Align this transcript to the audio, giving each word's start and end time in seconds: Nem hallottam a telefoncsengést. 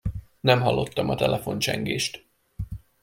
Nem 0.39 0.61
hallottam 0.61 1.09
a 1.09 1.15
telefoncsengést. 1.15 2.27